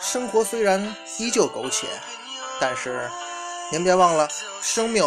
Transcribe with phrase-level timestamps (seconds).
[0.00, 1.86] 生活虽然依旧苟且，
[2.58, 3.08] 但是
[3.70, 4.28] 您别忘了，
[4.60, 5.04] 生命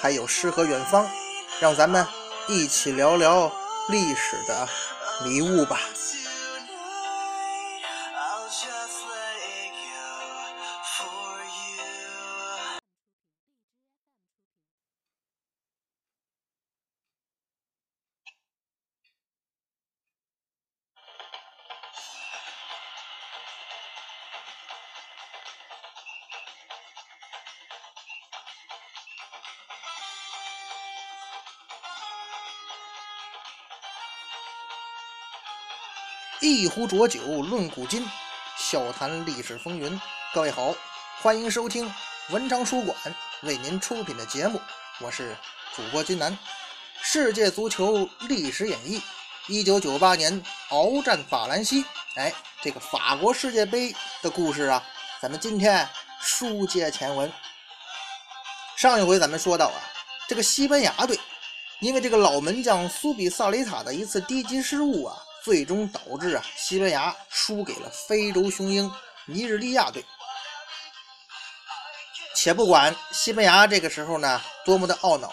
[0.00, 1.08] 还有诗和远方。
[1.58, 2.06] 让咱们
[2.48, 3.50] 一起聊聊
[3.88, 4.68] 历史的
[5.24, 5.80] 迷雾吧。
[36.48, 38.08] 一壶浊酒论古今，
[38.56, 40.00] 笑谈历史风云。
[40.32, 40.72] 各位好，
[41.20, 41.92] 欢迎收听
[42.30, 42.96] 文昌书馆
[43.42, 44.60] 为您出品的节目，
[45.00, 45.36] 我是
[45.74, 46.38] 主播金南。
[47.02, 49.02] 世界足球历史演绎，
[49.48, 51.84] 一九九八年鏖战法兰西。
[52.14, 54.80] 哎，这个法国世界杯的故事啊，
[55.20, 55.88] 咱们今天
[56.20, 57.30] 书接前文。
[58.76, 59.80] 上一回咱们说到啊，
[60.28, 61.18] 这个西班牙队
[61.80, 65.16] 因为这个老门将苏比萨雷塔的一次低级失误啊。
[65.46, 68.90] 最终导致啊，西班牙输给了非洲雄鹰
[69.26, 70.04] 尼日利亚队。
[72.34, 75.32] 且不管西班牙这个时候呢多么的懊恼，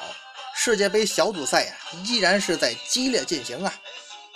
[0.53, 3.73] 世界杯小组赛呀依然是在激烈进行啊。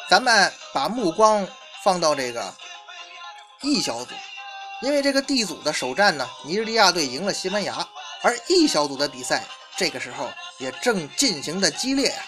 [0.10, 1.48] 咱们把目光
[1.84, 2.52] 放到这个
[3.62, 4.16] E 小组，
[4.82, 7.88] 因为这个 D 组的首战呢，尼日利亚队赢了西班牙，
[8.24, 9.44] 而 E 小组的比赛
[9.76, 12.26] 这个时候也正进行的激烈呀。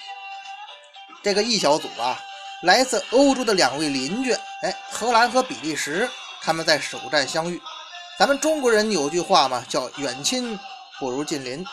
[1.23, 2.23] 这个 E 小组啊。
[2.63, 6.09] 来自欧洲的两位邻居，哎，荷兰和比利时，
[6.41, 7.61] 他们在首战相遇。
[8.17, 10.59] 咱们中国人有句话嘛，叫远亲
[10.99, 11.65] 不如近邻。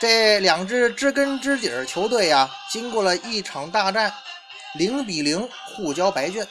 [0.00, 4.10] 这两支知根知底儿球队呀，经过了一场大战，
[4.76, 6.48] 零比零互交白卷。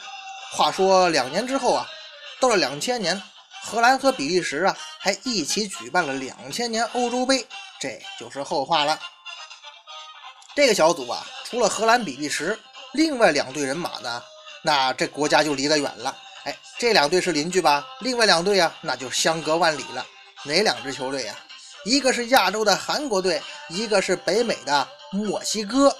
[0.52, 1.84] 话说两年之后啊，
[2.38, 3.20] 到了两千年，
[3.64, 7.44] 荷兰和比利时啊，还一起举办了两千年欧洲杯，
[7.80, 8.96] 这就是后话了。
[10.54, 12.56] 这个小组啊，除了荷兰、比利时。
[12.92, 14.22] 另外两队人马呢？
[14.62, 16.16] 那这国家就离得远了。
[16.44, 17.86] 哎，这两队是邻居吧？
[18.00, 20.04] 另外两队啊，那就相隔万里了。
[20.44, 21.34] 哪两支球队呀？
[21.84, 25.94] 一个是亚洲的韩国队，一个是北美的墨西哥。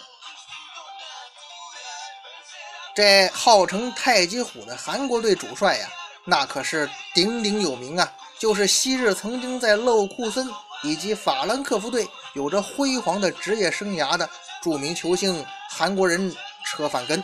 [2.94, 5.88] 这号称太极虎的韩国队主帅呀，
[6.24, 8.12] 那可是鼎鼎有名啊！
[8.38, 10.48] 就是昔日曾经在勒库森
[10.82, 14.28] 以及法兰克福队有着辉煌的职业生涯的
[14.62, 16.34] 著名球星，韩国人。
[16.66, 17.22] 车范根，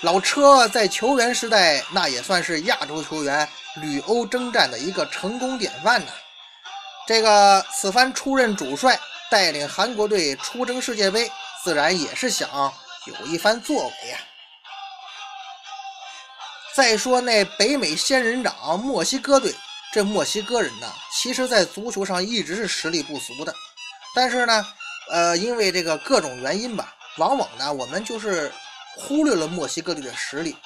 [0.00, 6.12] 老车在球员时代那也算是亚洲球员旅欧征战的一个成功典范呢。
[7.06, 8.98] 这个此番出任主帅，
[9.30, 11.30] 带领韩国队出征世界杯，
[11.62, 12.48] 自然也是想
[13.06, 14.18] 有一番作为呀。
[16.74, 19.54] 再说那北美仙人掌墨西哥队，
[19.92, 23.54] 这墨西哥人呢，其实在足球上一直是实力不俗的，
[24.14, 24.66] 但是呢，
[25.10, 26.93] 呃，因为这个各种原因吧。
[27.16, 28.52] 往往呢，我们就是
[28.96, 30.56] 忽略了墨西哥队的实力，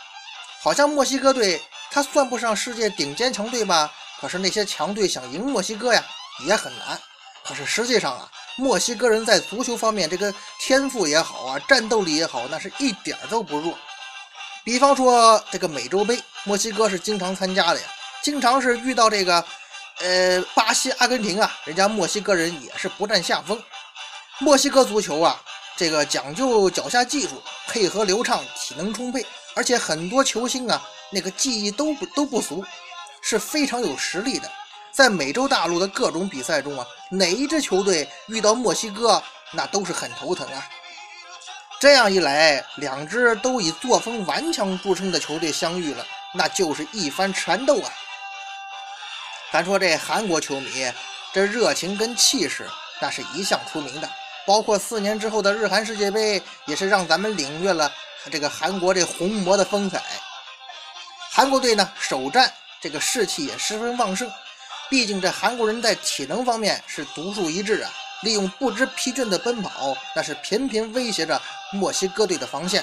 [0.63, 1.61] 好像墨西哥队
[1.91, 3.93] 他算不上世界顶尖强队吧？
[4.21, 6.03] 可是那些强队想赢墨西哥呀，
[6.47, 6.99] 也很难。
[7.45, 13.77] 可是实际上啊，墨西哥人在足球方面这个天赋也好啊，战斗力也好，那是一点都不弱。
[14.65, 17.87] 比方说这个美洲杯，墨西哥是经常参加的呀，
[18.23, 19.45] 经常是遇到这个
[20.01, 23.63] 呃巴西、阿根廷啊，人家墨西哥人也是不占下风。
[24.39, 25.41] 墨西哥足球啊。
[25.79, 32.65] 这个讲究脚下技术，配合流畅，体能充沛，而且很多球星啊，那个技艺都不都不俗，
[33.23, 34.51] 是非常有实力的。
[34.91, 39.23] 在美洲大陆的各种比赛中啊，哪一支球队遇到墨西哥，
[39.53, 40.69] 那都是很头疼啊。
[41.79, 46.05] 这样一来，两支都以作风顽强著称的球队相遇了，
[46.35, 47.93] 那就是一番缠斗啊。
[49.53, 50.93] 咱说这韩国球迷，
[51.33, 52.69] 这热情跟气势，
[53.01, 54.11] 那是一向出名的。
[54.49, 57.93] 包括四年之后的日韩世界杯，也是让咱们领略了
[58.33, 60.03] 这个韩国这红魔的风采。
[61.31, 62.51] 韩国队呢，首战
[62.81, 64.27] 这个士气也十分旺盛，
[64.89, 67.91] 毕竟这韩国人在体能方面是独树一帜啊，
[68.23, 71.39] 利用不知疲倦的奔跑，那是频频威胁着
[71.71, 72.83] 墨西哥队的防线。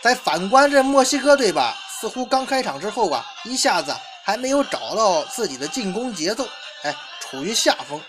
[0.00, 6.48] 再反观这墨西哥队吧，似乎刚开场之后啊，一下子还没有找到自己的进攻节奏，
[6.84, 8.00] 哎，处于下风。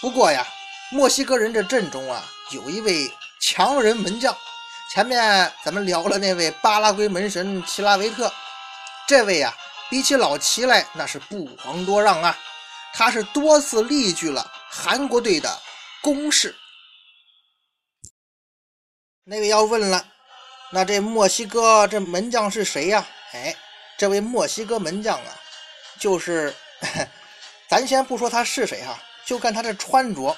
[0.00, 0.46] 不过呀，
[0.92, 4.36] 墨西哥人这阵中啊，有一位强人门将。
[4.92, 8.32] 前面咱们聊了那位巴拉圭门神齐拉维特，
[9.08, 9.52] 这位呀，
[9.90, 12.38] 比起老齐来那是不遑多让啊。
[12.94, 15.60] 他是多次力拒了韩国队的
[16.00, 16.54] 攻势。
[19.24, 20.06] 那位要问了，
[20.70, 23.04] 那这墨西哥这门将是谁呀？
[23.32, 23.54] 哎，
[23.98, 25.40] 这位墨西哥门将啊，
[25.98, 26.54] 就是
[27.68, 28.96] 咱先不说他是谁哈，
[29.26, 30.34] 就看他这穿着，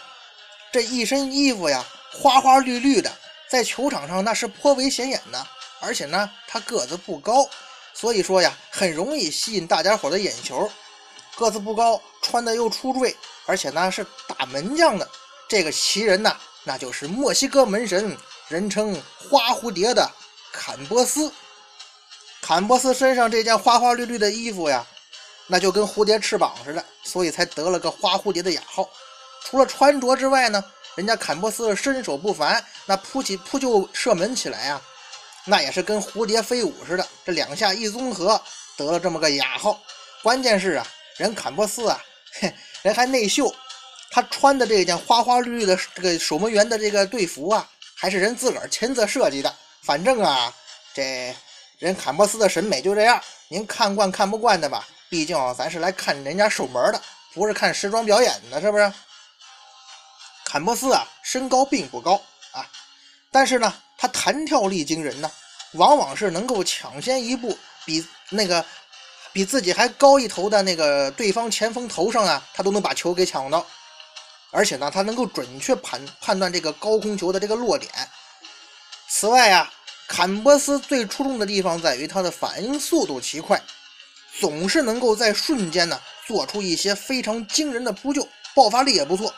[0.73, 3.11] 这一身衣服呀，花花绿绿的。
[3.49, 5.47] 在球场上那是颇为显眼的，
[5.81, 7.49] 而且呢，他个子不高，
[7.95, 10.71] 所以说呀，很容易吸引大家伙的眼球。
[11.35, 13.17] 个子不高，穿的又出锐，
[13.47, 15.09] 而且呢是打门将的
[15.49, 18.15] 这个奇人呐，那就是墨西哥门神，
[18.49, 19.01] 人称
[19.31, 20.11] 花蝴蝶的
[20.53, 21.33] 坎波斯。
[22.43, 24.85] 坎波斯身上这件花花绿绿的衣服呀，
[25.47, 28.87] 那就跟蝴蝶翅膀似的，所以才得了个花蝴蝶的雅号。
[29.45, 30.65] 除了穿着之外呢？
[30.95, 34.83] 人家坎波斯身手不凡，那扑起扑救射门起来啊，
[35.45, 37.07] 那也是跟蝴蝶飞舞似的。
[37.25, 38.43] 这两下一综合，
[38.77, 39.81] 得了这么个雅号。
[40.25, 40.85] 关键是啊，
[41.17, 42.03] 人坎波斯啊，
[42.41, 42.53] 嘿
[42.83, 43.55] 人还内秀，
[44.11, 49.55] 他穿的这件花花绿绿的这个守门员的这个队服啊，还是人自个儿亲自设计的。
[49.83, 50.53] 反正啊，
[50.93, 51.33] 这
[51.79, 54.85] 人坎波斯的审美就这样，您看惯看不惯的吧？
[55.09, 57.01] 毕竟咱是来看人家守门的，
[57.35, 58.93] 不是看时装表演的，是不是？
[60.51, 62.15] 坎波斯啊，身高并不高
[62.53, 62.67] 啊，
[63.31, 65.31] 但是呢，他弹跳力惊人呢，
[65.73, 68.65] 往往是能够抢先一步，比那个
[69.31, 73.67] 比自己还高一头的那个对方前锋头上啊，他都能把球给抢到。
[74.51, 77.93] 而且呢，他能够准确判判断这个高空球的这个落点。
[79.07, 79.71] 此外啊，
[80.07, 83.61] 坎波斯最出众的地方在于他的反应速度奇快，
[84.41, 89.31] 总是能够在瞬间呢做出一些非常惊人的扑救，爆发力也不错。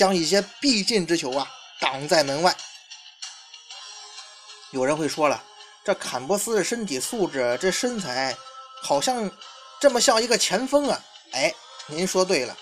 [0.00, 1.46] 将一些必进之球啊
[1.78, 2.56] 挡在门外。
[4.70, 5.44] 有人会说了，
[5.84, 8.34] 这坎波斯的身体素质，这身材
[8.82, 9.30] 好像
[9.78, 10.98] 这么像一个前锋啊！
[11.32, 11.52] 哎，
[11.86, 12.56] 您说对了，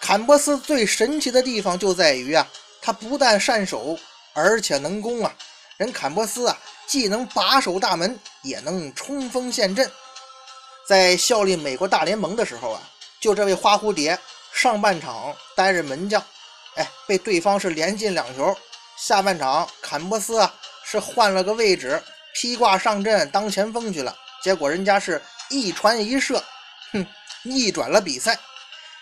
[0.00, 2.46] 坎波斯最神奇的地方就在于啊，
[2.80, 3.98] 他不但善守，
[4.32, 5.34] 而且能攻啊！
[5.78, 6.56] 人坎波斯啊，
[6.86, 9.90] 既能把守大门，也能冲锋陷阵。
[10.86, 12.80] 在效力美国大联盟的时候啊，
[13.20, 14.16] 就这位花蝴蝶，
[14.52, 16.24] 上半场担任门将。
[16.76, 18.56] 哎，被对方是连进两球。
[18.96, 20.54] 下半场，坎波斯啊
[20.84, 22.02] 是换了个位置，
[22.34, 24.16] 披挂上阵当前锋去了。
[24.42, 26.42] 结果人家是一传一射，
[26.92, 27.06] 哼，
[27.42, 28.38] 逆转了比赛。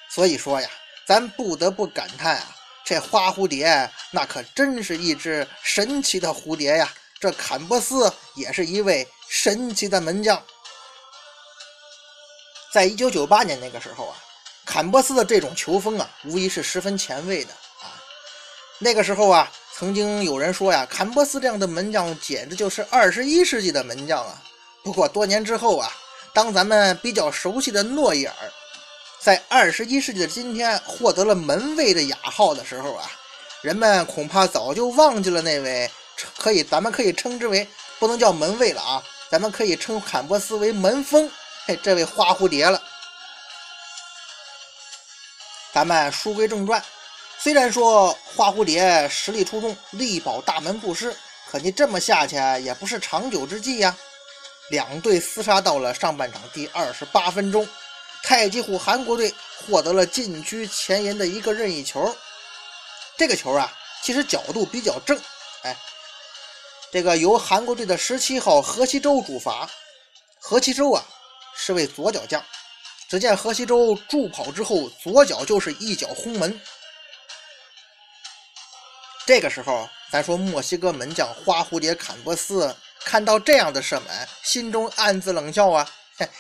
[0.08, 0.68] 所以说呀，
[1.06, 6.92] 咱不得不感叹啊，这花蝴蝶那可真是一只神奇的蝴蝶呀。
[7.20, 10.42] 这坎波斯也是一位神奇的门将。
[12.72, 14.16] 在一九九八年那个时候啊，
[14.64, 17.92] 坎波斯的这种球风啊，无疑是十分前卫的啊。
[18.78, 24.40] 那个时候啊，曾经有人说呀，坎波斯这样的门将简直就是二十一世纪的门将啊。
[24.84, 25.92] 不过多年之后啊，
[26.32, 28.34] 当咱们比较熟悉的诺伊尔
[29.20, 33.10] 在二十一世纪的今天获得了门卫的雅号的时候啊，
[33.62, 35.90] 人们恐怕早就忘记了那位
[36.38, 37.66] 可以咱们可以称之为
[37.98, 41.30] 不能叫门卫了啊，咱们可以称坎波斯为门锋，
[41.66, 42.82] 嘿，这位花蝴蝶了。
[45.72, 46.82] 咱们书归正传。
[47.38, 51.16] 虽然说花蝴蝶实力出众，力保大门不失，
[51.50, 53.96] 可你这么下去也不是长久之计呀。
[54.70, 57.68] 两队厮杀到了上半场第二十八分钟，
[58.22, 62.14] 太极虎韩国队获得了禁区前沿的一个任意球。
[63.16, 65.20] 这个球啊，其实角度比较正，
[65.62, 65.76] 哎，
[66.92, 69.68] 这个由韩国队的十七号何其洲主罚。
[70.38, 71.04] 何其洲啊，
[71.56, 72.42] 是位左脚将。
[73.12, 76.58] 只见何西洲助跑之后，左脚就是一脚轰门。
[79.26, 85.86] 这个时候，咱说墨西哥门将花蝴蝶坎波斯看到这样的射门，心中暗自冷笑啊！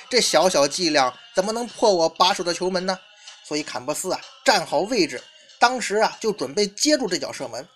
[0.08, 2.98] 这小小伎俩怎么能破我把守的球门呢？
[3.44, 5.22] 所以坎波斯啊，站好位置，
[5.58, 7.68] 当时啊就准备接住这脚射门。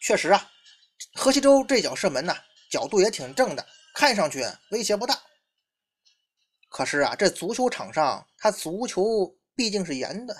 [0.00, 0.48] 确实啊，
[1.12, 2.34] 河西洲这脚射门呢，
[2.70, 5.20] 角度也挺正的，看上去威胁不大。
[6.68, 10.36] 可是啊，这足球场上，他足球毕竟是圆的，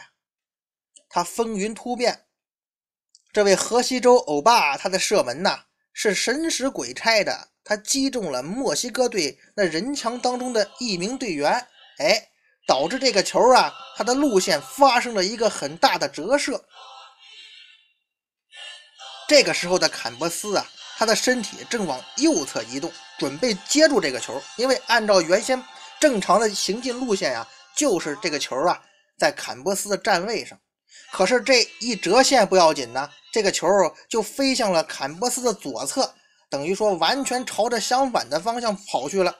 [1.08, 2.26] 他风云突变。
[3.32, 11.52] 这位河西州欧巴，他的射门呐是神使鬼差的，他击中了墨西哥队那人墙当中的一名队员，
[11.98, 12.28] 哎，
[12.66, 16.62] 导致这个球啊，它的路线发生了一个很大的折射。
[19.28, 20.66] 这个时候的坎波斯啊，
[20.96, 24.40] 他的身体正往右侧移动，准备接住这个球。
[24.56, 25.62] 因为按照原先
[26.00, 28.80] 正常的行进路线呀，就是这个球啊
[29.18, 30.58] 在坎波斯的站位上。
[31.12, 33.66] 可是这一折线不要紧呢，这个球
[34.08, 36.14] 就飞向了坎波斯的左侧，
[36.50, 39.34] 等于说完全朝着相反的方向跑去了。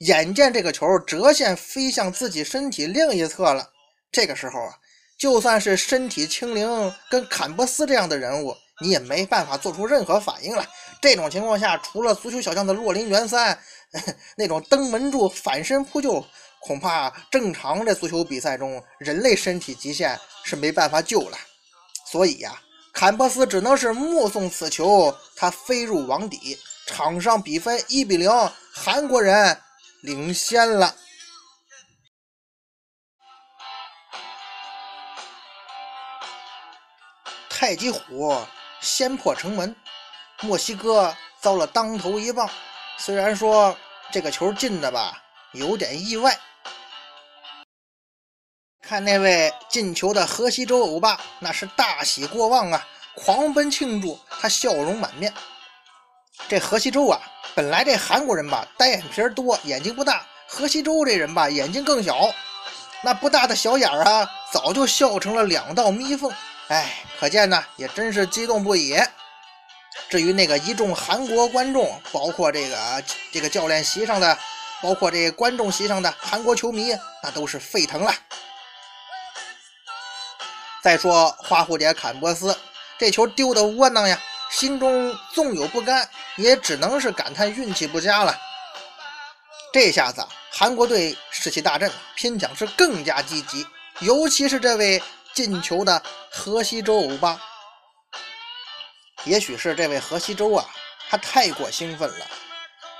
[0.00, 3.70] 眼见这个球折线飞向自己身体另一侧了，
[4.10, 4.74] 这个时候啊，
[5.18, 10.66] 就算是身体轻灵跟坎波斯这样的人物，你也没办法做出任何反应了。
[11.00, 13.58] 这种情况下，除了足球小将的洛林元三
[14.36, 16.24] 那种登门柱反身扑救，
[16.60, 21.38] 恐怕正常的足球比赛中人类身体极限是没办法救了。
[22.10, 22.60] 所以呀，
[22.92, 28.30] 坎波斯只能是目送此球他飞入网底，场上比分一比零，
[28.72, 29.60] 韩国人。
[30.02, 30.94] 领先了，
[37.48, 38.36] 太极虎
[38.84, 39.74] 先破城门，
[40.42, 42.48] 墨西哥遭了当头一棒。
[42.98, 43.74] 虽然说
[44.12, 45.22] 这个球进的吧，
[45.52, 46.38] 有点意外。
[48.82, 55.32] 看那位进球的河西州欧巴，那是大喜过望啊，狂奔庆祝，他笑容满面。
[56.46, 57.18] 这河西州啊。
[57.54, 60.26] 本来这韩国人吧，单眼皮多，眼睛不大。
[60.46, 62.34] 河西洲这人吧，眼睛更小，
[63.00, 66.30] 那不大的小眼儿啊，早就笑成了两道眯缝。
[66.68, 68.96] 哎，可见呢，也真是激动不已。
[70.08, 74.38] 至于那个一众韩国观众，包括这个这个教练席上的，
[74.80, 78.12] 包括这观众席上的韩国球迷，那都是沸腾了。
[80.82, 82.56] 再说花蝴蝶坎波斯，
[82.98, 84.20] 这球丢的窝囊呀。
[84.50, 88.38] 心中纵有不甘，也只能是感叹运气不佳了。
[89.72, 93.66] 这下子韩国队士气大振，拼抢是更加积极，
[93.98, 95.02] 尤其是这位
[95.34, 97.40] 进球的河西州欧巴。
[99.24, 100.64] 也许是这位河西州啊，
[101.08, 102.26] 他太过兴奋了。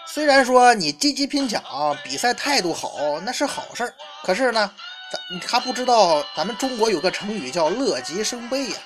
[0.06, 1.62] 虽然说你积极拼抢，
[2.02, 3.94] 比赛态度好，那是好事儿。
[4.22, 4.70] 可是呢，
[5.12, 8.76] 咱他不知道咱们中国有个成语叫乐极生悲呀。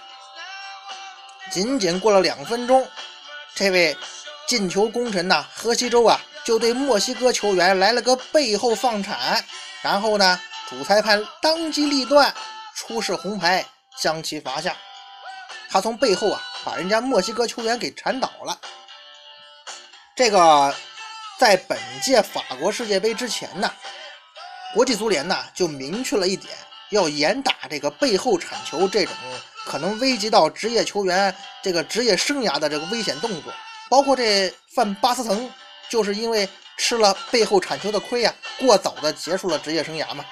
[1.51, 2.87] 仅仅过了两分钟，
[3.55, 3.97] 这位
[4.47, 9.45] 进球功臣呐，河西州啊，就对墨西哥球员来了个背后放铲，
[9.83, 12.35] 然后呢，主裁判当机立断
[12.79, 13.67] 出示红牌，
[14.01, 14.77] 将其罚下。
[15.69, 18.57] 他从背后啊，把人家墨西哥球员给铲倒了。
[20.15, 20.73] 这个
[21.41, 23.69] 在本届法国世界杯之前呢，
[24.75, 26.57] 国际足联呢就明确了一点，
[26.91, 29.15] 要严打这个背后铲球这种。
[29.67, 33.53] 可能危及到职业球员这个职业生涯的这个危险动作，
[33.91, 35.51] 包括这范巴斯滕，
[35.89, 40.25] 就是因为吃了背后铲球的亏呀，过早的结束了职业生涯嘛。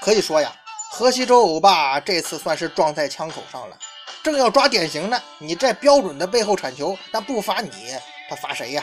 [0.00, 0.52] 可以说呀，
[0.96, 3.78] 河西州欧巴这次算是撞在枪口上了，
[4.22, 7.70] 正要抓典型呢，你这标准的背后铲球，那不罚你，
[8.30, 8.82] 他罚谁呀？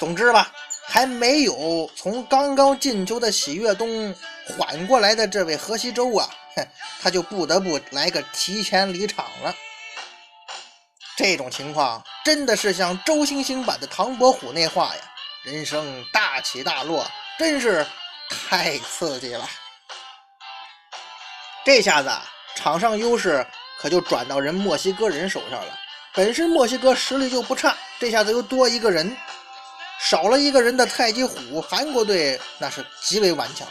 [0.00, 0.50] 总之吧，
[0.88, 4.12] 还没有从刚刚进球的喜悦中
[4.44, 6.28] 缓过来的这位河西州啊。
[6.56, 6.66] 哼
[7.00, 9.54] 他就不得不来个提前离场了。
[11.16, 15.00] 这种情况真的是像周星星版的唐伯虎那话呀
[15.46, 17.08] ：“人生大起大落，
[17.38, 17.86] 真是
[18.50, 19.48] 太刺激了。”
[21.64, 22.10] 这下子，
[22.56, 23.46] 场上优势
[23.78, 25.78] 可就转到人墨西哥人手上了。
[26.14, 29.16] 本身墨西哥实力就不差，这下子又多一个人，
[30.00, 33.66] 少了一个人的太极虎韩国队那是极为顽强。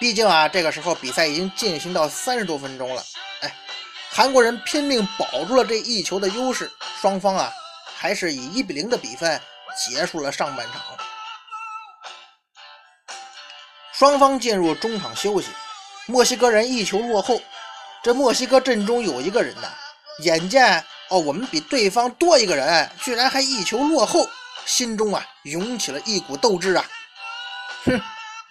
[0.00, 3.04] 毕竟啊，这个时候比赛已经进行到三十多分钟了。
[3.42, 3.56] 哎，
[4.10, 7.52] 韩国人拼命保住了这一球的优势，双方啊
[7.94, 9.40] 还是以一比零的比分
[9.86, 10.80] 结束了上半场。
[13.92, 15.48] 双方进入中场休息，
[16.06, 17.40] 墨西哥人一球落后。
[18.02, 19.68] 这墨西哥阵中有一个人呐，
[20.18, 24.28] 眼见哦我们比对方多一个人，居然还一球落后，
[24.66, 26.84] 心中啊涌起了一股斗志啊，
[27.86, 28.00] 哼。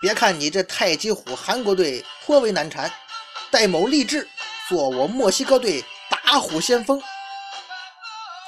[0.02, 2.92] 别看你这太极虎韩国队颇为难缠，
[3.50, 4.28] 戴某立志
[4.68, 7.02] 做我墨西哥队打虎先锋。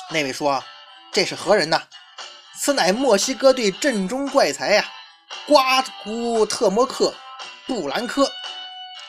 [0.09, 0.61] 那位说
[1.13, 1.83] ：“这是何人呐？”
[2.59, 4.85] 此乃墨西哥队阵中怪才呀，
[5.47, 7.13] 瓜古特莫克
[7.67, 8.29] 布兰科。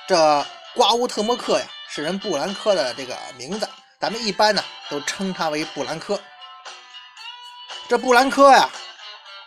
[0.06, 3.68] 这瓜乌特莫克呀，是人布兰科的这个名字，
[4.00, 6.20] 咱们一般呢都称他为布兰科。
[7.88, 8.70] 这布兰科呀，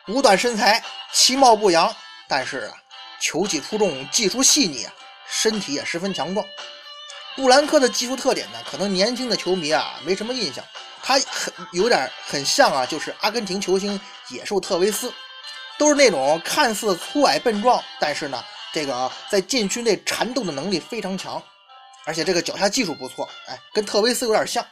[0.07, 1.95] 五短身材，其貌不扬，
[2.27, 2.73] 但是啊。
[3.21, 4.93] 球技出众，技术细腻啊，
[5.27, 6.45] 身体也十分强壮。
[7.35, 10.63] 布兰科的技术特点呢，可能年轻的球迷啊没什么印象。
[11.03, 13.99] 他很有点很像啊，就是阿根廷球星
[14.29, 15.13] 野兽特维斯，
[15.77, 21.41] 都是那种看似粗矮笨壮，但是呢，这个啊在禁区内缠斗的能力非常强，
[22.05, 24.65] 而且这个脚下技术不错，哎，跟特维斯有点像。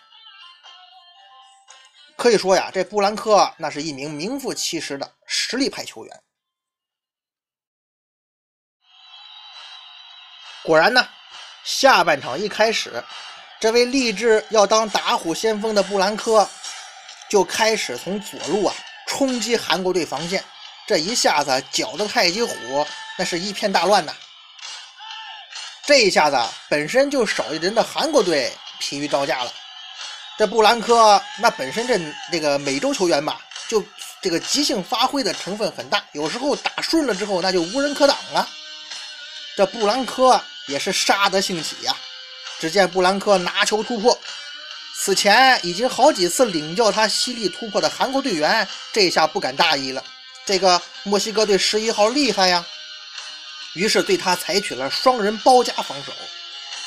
[2.15, 6.23] 可以说呀，这布兰科那是一名名副其实的实力派球员。
[10.63, 11.07] 果然呢，
[11.63, 13.03] 下半场一开始，
[13.59, 16.47] 这位立志要当打虎先锋的布兰科
[17.29, 18.75] 就开始从左路啊
[19.07, 20.43] 冲击韩国队防线。
[20.87, 24.13] 这一下子搅得太极虎那是一片大乱呐！
[25.85, 26.37] 这一下子
[26.69, 29.53] 本身就少一人的韩国队疲于招架了。
[30.37, 31.99] 这布兰科那本身这
[32.31, 33.83] 这个美洲球员吧，就
[34.21, 38.47] 这个即兴发挥的成分很大，有时候打顺了之后那就无人可挡啊。
[39.55, 40.41] 这布兰科。
[40.67, 41.95] 也是杀得兴起呀！
[42.59, 44.19] 只见布兰科拿球突破，
[44.99, 50.03] 此前已经好几次领教他犀利突破的韩国队员，这下不敢大意了。
[50.47, 52.65] 这个墨西哥队十一号厉害呀！
[53.73, 56.13] 于是对他采取了双人包夹防守。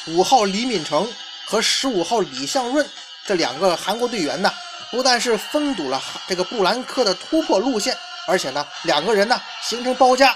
[0.07, 1.07] 五号李敏成
[1.45, 2.88] 和十五号李相润
[3.26, 4.50] 这两个韩国队员呢，
[4.90, 7.95] 不但是封堵了这个布兰科的突破路线，
[8.26, 10.35] 而且呢，两个人呢形成包夹，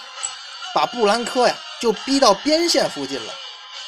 [0.74, 1.56] 把布兰科呀。
[1.80, 3.34] 就逼到边线附近了，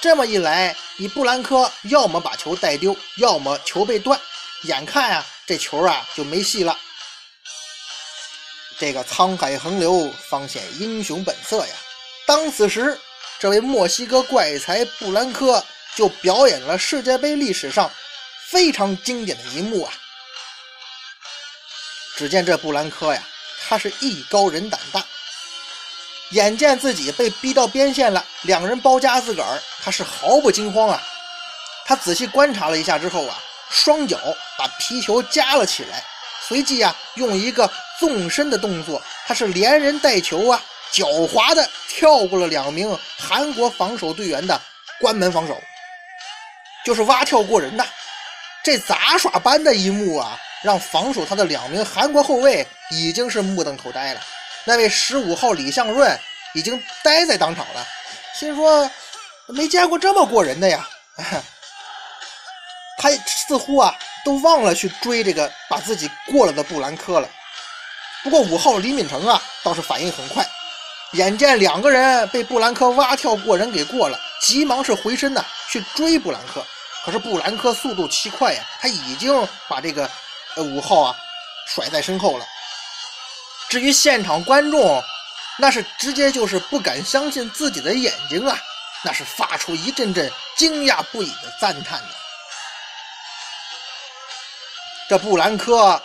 [0.03, 4.21] 这么一来，你布兰科要么把球带丢，要么球被断，
[4.65, 6.79] 眼看啊，这球啊就没戏了。
[8.79, 11.75] 这个沧海横流，方显英雄本色呀！
[12.27, 12.99] 当此时，
[13.39, 15.65] 这位墨西哥怪才布兰科
[15.95, 17.91] 就表演了世界杯历史上
[18.49, 19.93] 非常经典的一幕啊！
[22.17, 23.23] 只见这布兰科呀，
[23.67, 25.05] 他是艺高人胆大。
[26.31, 31.03] 眼见自己被逼到边线了，两人包夹自个儿，他是毫不惊慌啊！
[31.87, 33.39] 他仔细观察了一下之后啊，
[33.71, 34.19] 双脚
[34.59, 36.05] 把皮球夹了起来，
[36.47, 40.63] 随即啊，用一个纵身的动作，他是连人带球啊，
[40.93, 44.61] 狡猾的跳过了两名韩国防守队员的
[45.01, 45.61] 关门防守，
[46.85, 47.85] 就是蛙跳过人呐！
[48.63, 54.21] 这杂耍般的一幕啊，让防守他的两名韩国后卫已经是目瞪口呆了。
[54.65, 56.19] 那位十五号李相润
[56.55, 57.87] 已经呆在当场了，
[58.35, 58.91] 心说
[59.47, 60.89] 没见过这么过人的呀！
[62.97, 67.29] 他似乎啊都忘了去追这个把自己过了的布兰科了。
[68.23, 70.45] 不过五号李敏成啊倒是反应很快，
[71.13, 76.65] 眼见两个人被布兰科蛙跳过人给过了，急忙是回身呢去追布兰科。
[77.05, 80.11] 可是布兰科速度奇快呀，他已经把这个
[80.57, 81.17] 呃五号啊
[81.69, 82.45] 甩在身后了。
[83.69, 85.03] 至于现场观众，
[85.59, 88.59] 那是直接就是不敢相信自己的眼睛啊！
[89.03, 92.09] 那是发出一阵阵惊讶不已的赞叹呢。
[95.09, 96.01] 这布兰科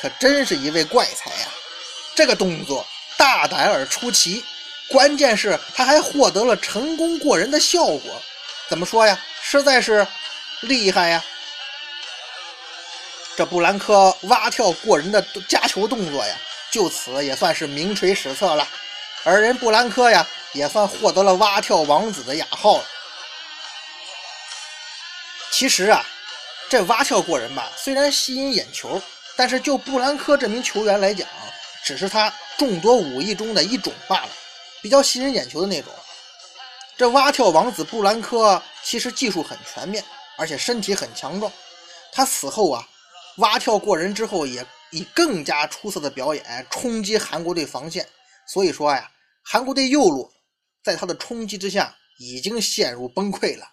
[0.00, 1.48] 可真是一位怪才呀！
[2.14, 2.86] 这个动作
[3.16, 4.44] 大胆而出奇，
[4.88, 8.22] 关键是他还获得了成功过人的效果。
[8.68, 9.18] 怎么说呀？
[9.42, 10.06] 实在是
[10.60, 11.24] 厉害呀！
[13.36, 16.36] 这布兰科蛙跳过人的夹球动作呀！
[16.70, 18.66] 就此也算是名垂史册了，
[19.22, 22.82] 而人布兰科呀，也算获得了“蛙跳王子”的雅号。
[25.52, 26.04] 其实啊，
[26.74, 29.00] 这蛙跳过人吧，虽然吸引眼球，
[29.36, 31.28] 但是就布兰科这名球员来讲，
[31.84, 34.30] 只是他众多武艺中的一种罢了，
[34.82, 35.92] 比较吸引眼球的那种。
[36.96, 40.02] 这蛙跳王子布兰科其实技术很全面，
[40.36, 41.52] 而且身体很强壮。
[42.10, 42.84] 他死后啊，
[43.36, 44.66] 蛙跳过人之后也。
[44.90, 48.08] 以更加出色的表演冲击韩国队防线，
[48.48, 49.08] 所以说呀，
[49.44, 50.28] 韩国队右路
[50.84, 53.64] 在他的冲击之下已经陷入崩溃了。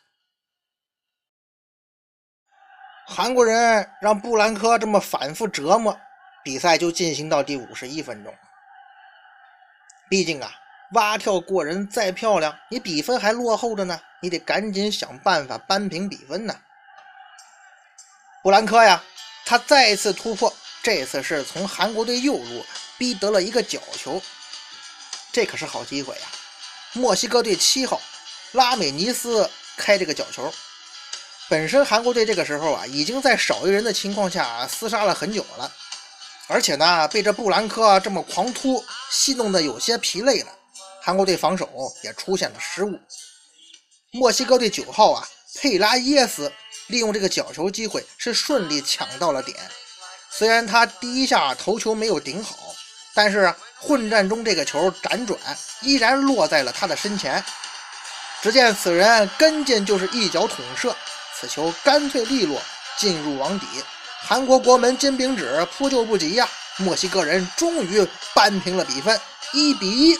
[3.13, 5.99] 韩国人让布兰科这么反复折磨，
[6.45, 8.33] 比赛就进行到第五十一分钟。
[10.09, 10.49] 毕竟啊，
[10.93, 16.55] 蛙跳过人再漂亮，你比分还落后着呢，你得赶紧想办法扳平比分呢。
[18.41, 19.03] 布兰科呀，
[19.45, 20.53] 他再一次突破。
[20.81, 22.65] 这次是从韩国队右路
[22.97, 24.21] 逼得了一个角球，
[25.33, 26.21] 这可是好机会呀！
[26.93, 28.01] 墨西哥队七号
[28.53, 30.49] 拉美尼斯开这个角球。
[31.51, 35.69] 本身韩国队这个时候啊，已经在少一人的情况下厮杀了很久了，
[36.47, 40.47] 而且呢，被这布兰科这么狂突戏弄的有些疲累了。
[41.01, 41.67] 韩国队防守
[42.03, 42.97] 也出现了失误。
[44.11, 45.27] 墨西哥队九号啊，
[45.59, 46.49] 佩拉耶斯
[46.87, 49.57] 利用这个角球机会是顺利抢到了点。
[50.29, 52.55] 虽然他第一下头球没有顶好，
[53.13, 55.37] 但是混战中这个球辗转
[55.81, 57.43] 依然落在了他的身前。
[58.41, 60.95] 只见此人跟进就是一脚捅射，
[61.41, 62.61] 此球干脆利落
[62.97, 63.65] 进入网底。
[64.21, 66.47] 韩国国门金饼纸扑救不及呀！
[66.77, 69.19] 墨西哥人终于扳平了比分，
[69.51, 70.19] 一比一。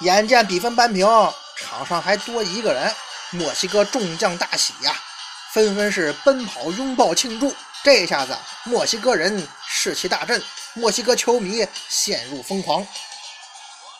[0.00, 1.06] 眼见比分扳平，
[1.56, 2.94] 场上还多一个人，
[3.30, 4.94] 墨西哥众将大喜呀！
[5.54, 7.54] 纷纷是奔跑拥抱庆祝。
[7.82, 10.42] 这下子，墨西哥人士气大振，
[10.74, 12.86] 墨西哥球迷陷入疯狂。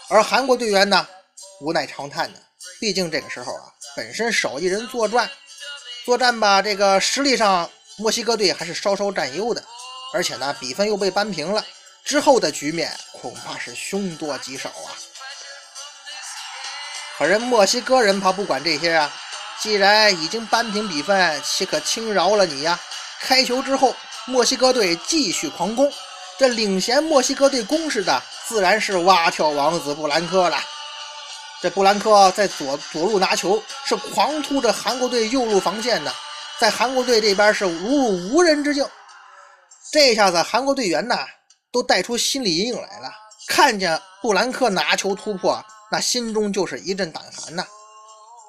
[0.09, 1.09] 而韩国队员呢，
[1.63, 2.39] 无奈长叹呢，
[2.79, 3.65] 毕竟这个时候啊，
[3.97, 5.31] 本身少一人作战，
[6.05, 9.63] 作战吧，这个实力上墨西哥队还是稍稍占优的，
[10.13, 11.65] 而且呢，比分又被扳平了，
[12.05, 14.95] 之后的局面恐怕是凶多吉少啊。
[17.19, 19.13] 可人墨西哥人他不管这些啊，
[19.61, 22.81] 既然已经扳平比分，岂可轻饶了你呀？
[23.21, 25.93] 开球之后，墨西哥队继续狂攻，
[26.39, 30.59] 这领衔墨西哥队攻势的自然是蛙跳王子布兰科了。
[31.63, 36.13] 这布兰科在左左路拿球，是狂突着韩国队右路防线的，
[36.59, 38.87] 在韩国队这边是如入无人之境。
[39.93, 41.17] 这下子韩国队员呢
[41.71, 43.13] 都带出心理阴影来了，
[43.49, 45.63] 看见布兰科拿球突破。
[45.93, 47.67] 那心中就是一阵胆寒呐！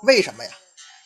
[0.04, 0.52] 为什么呀？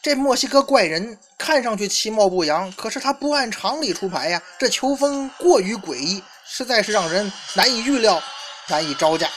[0.04, 4.41] 这墨西哥怪人看上去其貌不扬，可是他不按常理出牌呀！
[4.60, 8.22] 这球风过于诡异，实在是让人难以预料、
[8.68, 9.30] 难以招架。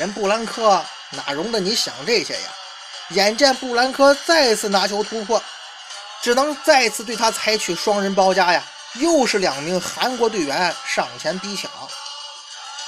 [0.00, 2.48] 人布兰科哪容得你想这些呀？
[3.10, 5.42] 眼见布兰科再次拿球突破，
[6.22, 8.64] 只能再次对他采取双人包夹呀！
[8.94, 11.70] 又是两名韩国队员上前逼抢，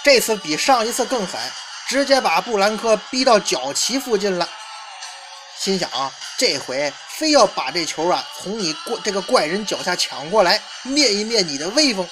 [0.02, 1.38] 这次比上一次更狠。
[1.86, 4.48] 直接把布兰科逼到脚旗附近了，
[5.58, 5.90] 心想
[6.38, 12.08] 这回非要把这球啊从你怪这个怪人脚下抢过来，灭一灭你的威风。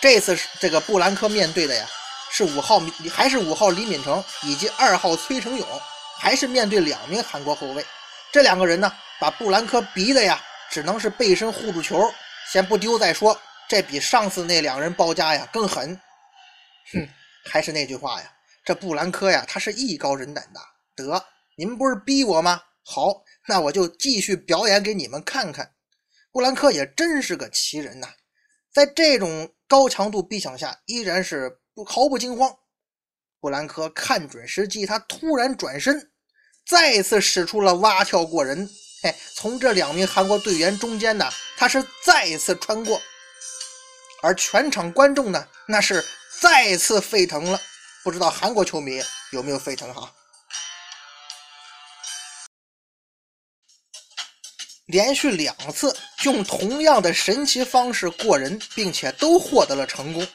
[0.00, 1.86] 这次这个布兰科面对的呀
[2.36, 5.64] 是五号还是五号李敏成以及二号崔成勇，
[6.18, 7.86] 还是面对两名韩国后卫。
[8.32, 12.12] 这两个人呢，把布兰科逼的呀，只能是背身护住球，
[12.50, 13.40] 先不丢再说。
[13.68, 15.94] 这比上次那两人包夹呀更狠，
[16.92, 17.08] 哼。
[17.44, 18.32] 还是那句话呀，
[18.64, 20.60] 这布兰科呀，他是艺高人胆大。
[20.96, 21.24] 得，
[21.56, 22.60] 你们不是逼我吗？
[22.82, 25.70] 好，那我就继续表演给你们看看。
[26.32, 28.08] 布兰科也真是个奇人呐，
[28.72, 32.56] 在这种高强度逼抢下，依然是不毫不惊慌。
[33.40, 36.12] 布兰科看准时机，他突然转身，
[36.66, 38.70] 再次使出了蛙跳过人。
[39.02, 43.00] 嘿，从这两名韩国队员中间呢，他是再一次穿过，
[44.22, 46.04] 而全场观众呢，那是。
[46.40, 47.58] 再次沸腾了，
[48.02, 50.12] 不知道韩国球迷有没有沸腾哈？
[54.86, 60.26] 连续两次用同样的神奇方式过人，并且都获得了成功，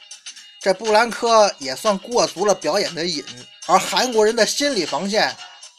[0.61, 3.23] 这布兰科也算过足了表演的瘾，
[3.65, 5.33] 而韩国人的心理防线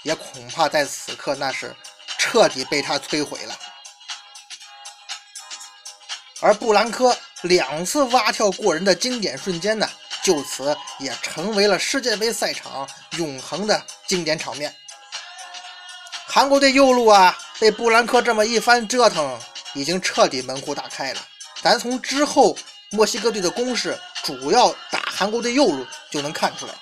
[0.04, 1.76] 也恐怕在此刻那是
[2.18, 3.54] 彻底被他摧毁了。
[6.40, 9.86] 而布兰科两次蛙跳过人的经典瞬间呢？
[10.22, 12.88] 就此也成为了世界杯赛场
[13.18, 14.74] 永恒的经典场面。
[16.26, 19.38] 韩国队右路啊，被布兰科这么一番折腾，
[19.74, 21.20] 已经彻底门户大开了。
[21.62, 22.56] 咱从之后
[22.90, 26.74] 墨西哥队的攻势主要打韩国队右路就能看出来。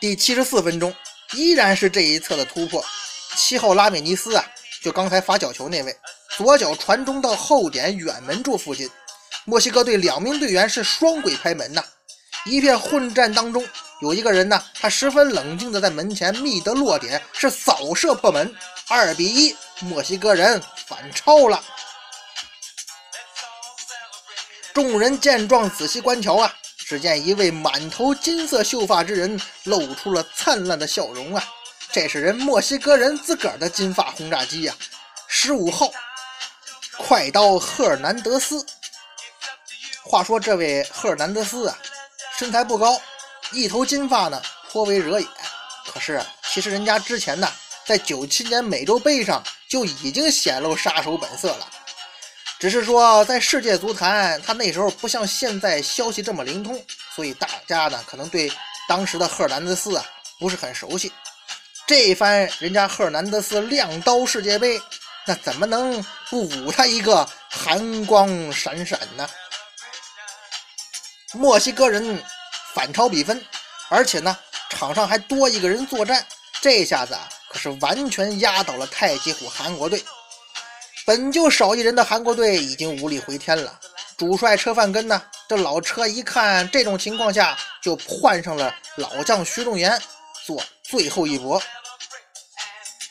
[0.00, 0.94] 第七十四分钟，
[1.32, 2.84] 依然是这一侧的突破，
[3.36, 4.44] 七号拉美尼斯啊，
[4.82, 5.96] 就刚才罚角球那位，
[6.36, 8.90] 左脚传中到后点远门柱附近，
[9.44, 11.84] 墨西哥队两名队员是双轨拍门呐。
[12.44, 13.64] 一片混战当中，
[14.00, 18.52] 有一个人呢，他十分冷静地在门前觅得落点，是扫射破门，
[18.88, 21.62] 二比一，墨西哥人反超了。
[24.74, 31.44] 众人见状，仔细观瞧啊，只见一位满头金色秀发之人露出了灿烂的笑容啊，
[31.90, 34.74] 这是人墨西哥人自个儿的金发轰炸机呀，
[35.28, 35.90] 十五号
[36.98, 38.64] 快刀赫尔南德斯。
[40.04, 41.78] 话说这位赫尔南德斯啊。
[42.38, 43.00] 身材不高，
[43.52, 45.28] 一头金发呢，颇为惹眼。
[45.86, 47.46] 可是，其实人家之前呢，
[47.86, 51.68] 在九七年美洲杯上就已经显露杀手本色了。
[52.62, 56.80] 只是说，在世界足坛，他那时候不像现在消息这么灵通，
[57.12, 58.48] 所以大家呢，可能对
[58.88, 60.04] 当时的赫尔南德斯啊
[60.38, 61.12] 不是很熟悉。
[61.88, 64.80] 这一番人家赫尔南德斯亮刀世界杯，
[65.26, 69.28] 那怎么能不舞他一个寒光闪闪呢？
[71.32, 72.22] 墨西哥人
[72.74, 73.44] 反超比分，
[73.88, 74.38] 而且呢，
[74.70, 76.24] 场上还多一个人作战，
[76.60, 80.00] 这下子啊，可是完全压倒了太极虎韩国队。
[81.04, 83.78] 本就少一人的韩国队已经无力回天了。
[84.16, 90.00] 主帅车范根呢，这老车一看这种情况下，就换上了老将徐仲言
[90.44, 91.60] 做最后一搏。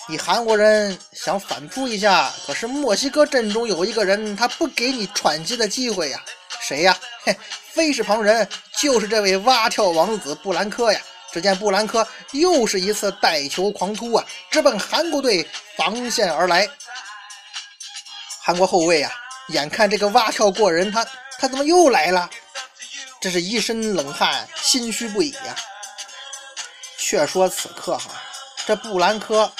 [0.07, 6.23] 你韩国人想反扑一下，可是墨西哥阵中有一个人，他不给你喘息的机会呀。
[6.61, 6.97] 谁呀？
[7.23, 7.35] 嘿，
[7.71, 8.47] 非是旁人，
[8.79, 11.01] 就是这位蛙跳王子布兰科呀！
[11.31, 15.45] 只见布兰科又是一次带球狂突啊，直奔韩国队
[15.77, 16.69] 防线而来。
[18.43, 19.11] 韩国后卫啊，
[19.49, 21.05] 眼看这个蛙跳过人，他
[21.39, 22.29] 他怎么又来了？
[23.19, 25.55] 这是一身冷汗，心虚不已呀。
[26.97, 28.11] 却说此刻哈，
[28.65, 29.51] 这布兰科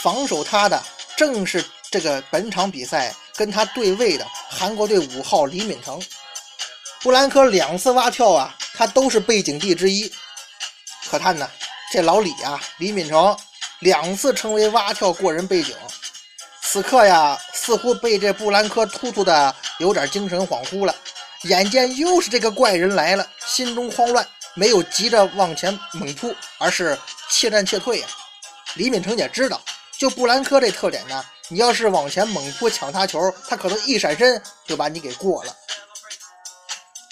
[0.00, 0.82] 防守他的
[1.16, 6.00] 正是这个本场比赛跟他对位的韩国队五号李敏成。
[7.02, 10.10] 布兰科两次蛙跳啊，他都是背景地之一。
[11.10, 11.50] 可叹呢，
[11.92, 13.36] 这老李啊，李敏成
[13.80, 15.74] 两次成为蛙跳过人背景。
[16.62, 20.94] 此刻呀，似乎被这布兰科突突的有点精神恍惚了。
[21.42, 26.98] 眼见又是这个怪人来了，心中慌乱，没有急着往前猛扑，而是
[27.30, 28.06] 怯战怯退呀。
[28.74, 29.60] 李敏成也知道，
[29.98, 35.54] 就布兰科这特点呢，你要是往前猛扑抢他球，他可能一闪身就把你给过了。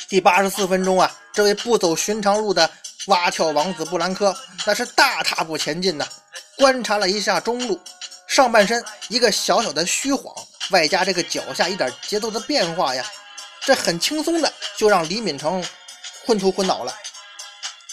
[0.08, 2.70] 第八十四分钟啊，这位不走寻常路的
[3.06, 4.34] 蛙跳王子布兰科，
[4.66, 6.06] 那是大踏步前进呐。
[6.56, 7.80] 观察了一下中路，
[8.38, 10.32] 上半身一个小小的虚晃，
[10.70, 13.04] 外加这个脚下一点节奏的变化呀，
[13.62, 15.60] 这很轻松的就让李敏成
[16.24, 16.94] 昏头昏脑了。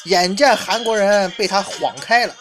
[0.03, 2.35] 眼见韩国人被他晃开了，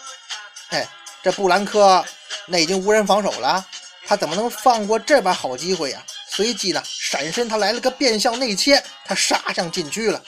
[0.68, 0.86] 哎，
[1.22, 2.04] 这布兰科
[2.44, 3.64] 那已经无人防守了，
[4.06, 6.04] 他怎么能放过这把好机会呀？
[6.28, 10.22] 随即呢，闪身，他来了个变向内切，他杀向禁区了。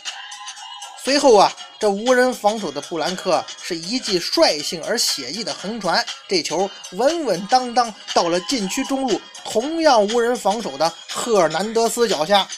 [1.07, 12.49] 随后啊，这无人防守的布兰克是一记率性而写意的横传，这球稳稳当当到了禁区中路，同样无人防守的赫尔南德斯脚下。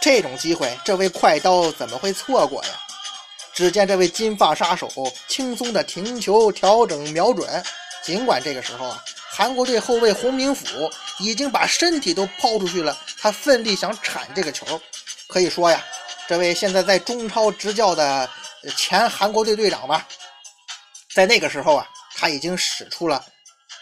[0.00, 2.70] 这种机会，这位快刀怎么会错过呀？
[3.52, 4.88] 只见这位金发杀手
[5.26, 7.60] 轻松的停球、调整瞄准，
[8.04, 9.02] 尽管这个时候啊。
[9.28, 14.80] 韩国队后卫洪明甫已经把身体都抛出去了，他奋力想铲这个球。
[15.26, 15.84] 可以说呀，
[16.28, 18.28] 这位现在在中超执教的
[18.76, 20.06] 前韩国队队长吧，
[21.14, 23.24] 在那个时候啊，他已经使出了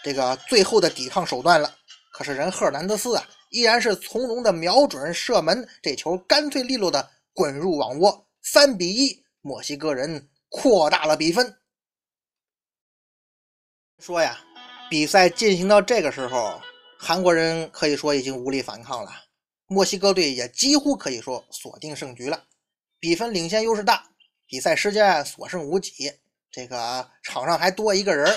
[0.04, 1.74] 这个最后的抵抗手段了。
[2.12, 11.52] 可是人赫尔南德斯啊，依然是从容的瞄准射门，这球干脆利落的滚入网窝，三比一，墨西哥人扩大了比分。
[13.98, 14.38] 说呀。
[14.88, 16.62] 比赛进行到这个时候，
[16.96, 19.10] 韩国人可以说已经无力反抗了，
[19.66, 22.44] 墨西哥队也几乎可以说锁定胜局了，
[23.00, 24.04] 比分领先优势大，
[24.46, 26.12] 比赛时间所剩无几，
[26.50, 28.36] 这个场上还多一个人。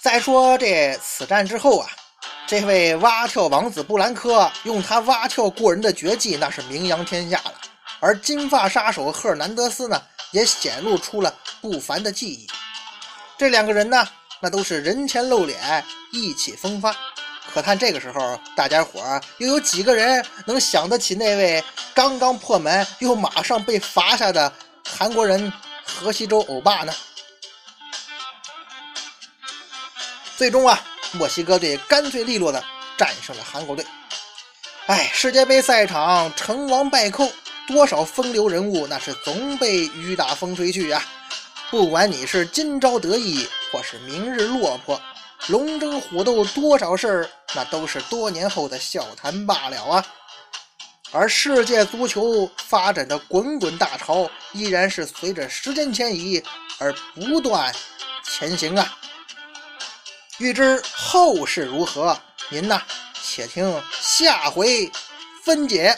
[0.00, 1.88] 再说这此战之后啊，
[2.46, 7.54] 这位蛙跳王子布兰科用他蛙跳过人的绝技那是名扬天下了，
[8.00, 12.46] 而金发杀手赫尔南德斯呢也显露出了不凡的技艺，
[13.38, 14.06] 这两个人呢。
[14.42, 16.94] 那都是人前露脸，意气风发。
[17.54, 21.62] 可叹这个时候，大家伙儿又有几个人能想得起那位
[21.94, 24.52] 刚刚破门又马上被罚下的
[24.84, 25.52] 韩国人
[25.84, 26.92] 河西洲欧巴呢？
[30.36, 32.62] 最终啊，墨西哥队干脆利落的
[32.98, 33.86] 战胜了韩国队。
[34.86, 37.30] 哎，世界杯赛场成王败寇，
[37.68, 41.04] 多少风流人物那是总被雨打风吹去呀！
[41.70, 45.00] 不管你是今朝得意，或是明日落魄，
[45.48, 50.04] 龙争虎斗多少事儿，那都是多年后的笑谈罢了啊。
[51.12, 56.42] 而世界足球发展的滚滚大潮，依然是随着时间迁移
[56.78, 57.72] 而不断
[58.24, 58.98] 前行啊。
[60.38, 62.82] 欲知后事如何，您呐，
[63.22, 64.90] 且听下回
[65.44, 65.94] 分解。